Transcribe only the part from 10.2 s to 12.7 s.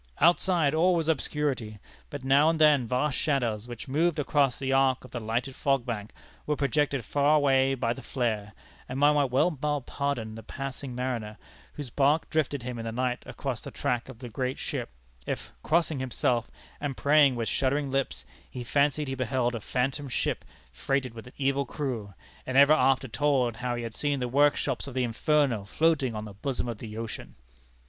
the passing mariner, whose bark drifted